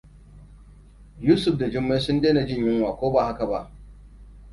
[1.19, 3.71] Yusuf da Jummai sun dena jin yunwa, ko ba haka ba?